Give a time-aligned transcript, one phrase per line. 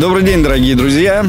[0.00, 1.26] Добрый день, дорогие друзья.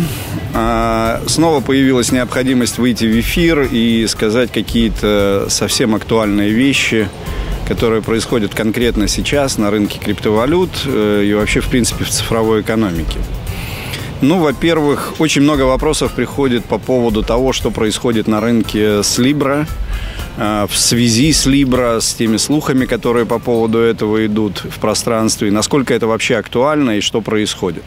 [0.54, 7.10] А, снова появилась необходимость выйти в эфир и сказать какие-то совсем актуальные вещи,
[7.68, 13.18] которые происходят конкретно сейчас на рынке криптовалют э, и вообще, в принципе, в цифровой экономике.
[14.22, 19.68] Ну, во-первых, очень много вопросов приходит по поводу того, что происходит на рынке с Libra,
[20.38, 25.52] э, в связи с Libra, с теми слухами, которые по поводу этого идут в пространстве,
[25.52, 27.84] насколько это вообще актуально и что происходит.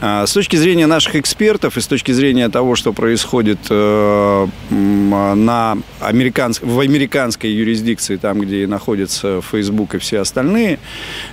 [0.00, 5.78] А, с точки зрения наших экспертов и с точки зрения того, что происходит э, на
[6.00, 6.62] американск...
[6.62, 10.78] в американской юрисдикции, там, где находится Facebook и все остальные,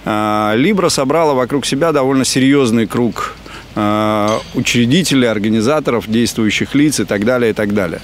[0.06, 3.36] Libra собрала вокруг себя довольно серьезный круг
[3.74, 8.02] Э, учредителей, организаторов, действующих лиц и так далее, и так далее.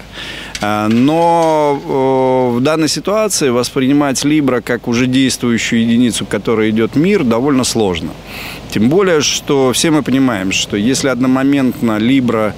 [0.61, 6.95] Э, но э, в данной ситуации воспринимать Libra как уже действующую единицу, к которой идет
[6.95, 8.09] мир, довольно сложно.
[8.69, 12.53] Тем более, что все мы понимаем, что если одномоментно Libra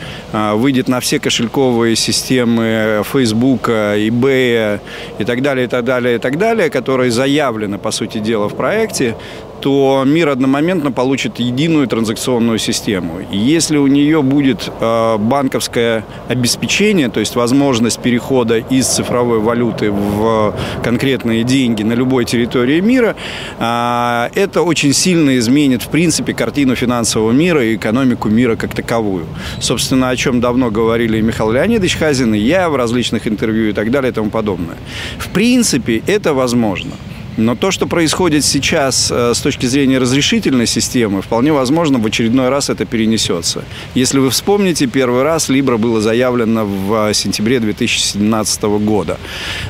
[0.56, 4.80] выйдет на все кошельковые системы Facebook, eBay
[5.20, 8.56] и так далее, и так далее, и так далее, которые заявлены, по сути дела, в
[8.56, 9.16] проекте,
[9.60, 13.20] то мир одномоментно получит единую транзакционную систему.
[13.32, 19.92] И если у нее будет э, банковское обеспечение, то есть возможность перехода из цифровой валюты
[19.92, 23.16] в конкретные деньги на любой территории мира,
[23.60, 29.26] э, это очень сильно изменит, в принципе, картину финансового мира и экономику мира как таковую.
[29.60, 33.92] Собственно, о чем давно говорили Михаил Леонидович Хазин, и я в различных интервью и так
[33.92, 34.78] далее и тому подобное.
[35.18, 36.92] В принципе, это возможно.
[37.40, 42.50] Но то, что происходит сейчас э, с точки зрения разрешительной системы, вполне возможно, в очередной
[42.50, 43.64] раз это перенесется.
[43.96, 49.18] Если вы вспомните, первый раз Libra было заявлено в сентябре 2017 года.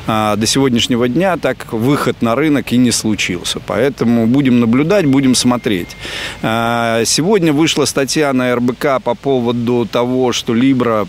[0.08, 3.60] А, до сегодняшнего дня так выход на рынок и не случился.
[3.64, 5.96] Поэтому будем наблюдать, будем смотреть.
[6.42, 11.06] А, сегодня вышла статья на РБК по поводу того, что Libra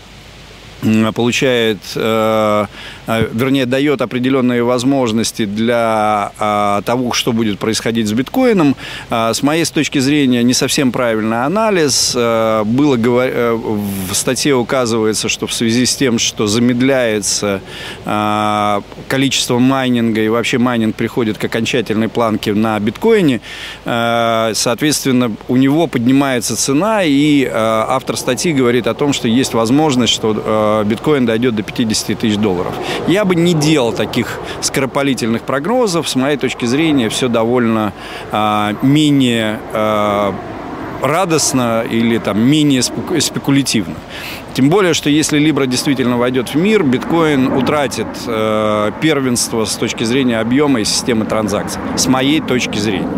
[1.14, 2.66] получает, э,
[3.06, 8.76] э, вернее, дает определенные возможности для э, того, что будет происходить с биткоином.
[9.10, 12.14] С моей точки зрения, не совсем правильный анализ.
[12.14, 17.60] Было в статье указывается, что в связи с тем, что замедляется
[19.08, 23.40] количество майнинга и вообще майнинг приходит к окончательной планке на биткоине,
[23.84, 30.32] соответственно, у него поднимается цена, и автор статьи говорит о том, что есть возможность, что
[30.84, 32.74] биткоин дойдет до 50 тысяч долларов.
[33.08, 36.08] Я бы не делал таких скоропалительных прогнозов.
[36.08, 37.92] С моей точки зрения, все довольно
[38.30, 40.34] а, менее а,
[41.02, 43.96] радостно или там менее спекулятивно.
[44.54, 50.04] Тем более, что если Libra действительно войдет в мир, биткоин утратит э, первенство с точки
[50.04, 51.80] зрения объема и системы транзакций.
[51.96, 53.08] С моей точки зрения.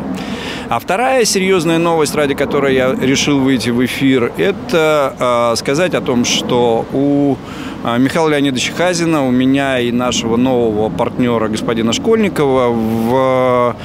[0.69, 6.01] А вторая серьезная новость, ради которой я решил выйти в эфир, это э, сказать о
[6.01, 7.37] том, что у
[7.85, 13.77] э, Михаила Леонидовича Хазина, у меня и нашего нового партнера господина Школьникова в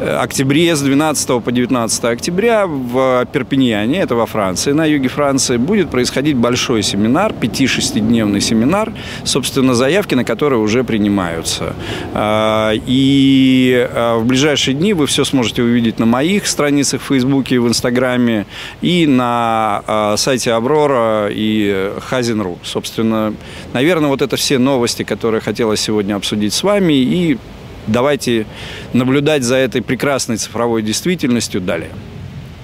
[0.00, 5.90] октябре, с 12 по 19 октября в Перпиньяне, это во Франции, на юге Франции, будет
[5.90, 8.92] происходить большой семинар, 5-6-дневный семинар,
[9.24, 11.74] собственно, заявки на которые уже принимаются.
[12.12, 17.60] А, и а, в ближайшие дни вы все сможете увидеть на моих страницах в Фейсбуке
[17.60, 18.46] в Инстаграме,
[18.82, 22.58] и на а, сайте Аврора и Хазин.ру.
[22.62, 23.34] Собственно,
[23.72, 27.38] наверное, вот это все новости, которые хотелось сегодня обсудить с вами, и
[27.86, 28.46] Давайте
[28.92, 31.90] наблюдать за этой прекрасной цифровой действительностью далее.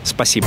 [0.03, 0.47] Спасибо.